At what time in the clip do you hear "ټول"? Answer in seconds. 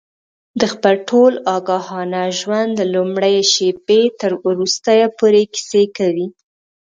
1.09-1.33